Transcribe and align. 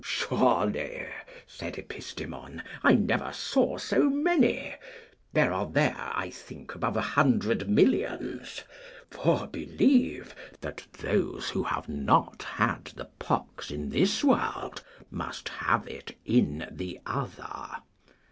Surely, 0.03 1.05
said 1.45 1.73
Epistemon, 1.75 2.63
I 2.81 2.93
never 2.95 3.31
saw 3.31 3.77
so 3.77 4.09
many: 4.09 4.73
there 5.31 5.53
are 5.53 5.67
there, 5.67 5.93
I 5.95 6.31
think, 6.31 6.73
above 6.73 6.97
a 6.97 7.01
hundred 7.01 7.69
millions; 7.69 8.63
for 9.11 9.45
believe, 9.45 10.33
that 10.61 10.87
those 10.97 11.51
who 11.51 11.61
have 11.61 11.87
not 11.87 12.41
had 12.41 12.85
the 12.95 13.05
pox 13.19 13.69
in 13.69 13.89
this 13.91 14.23
world 14.23 14.81
must 15.11 15.49
have 15.49 15.87
it 15.87 16.17
in 16.25 16.67
the 16.71 16.99
other. 17.05 17.69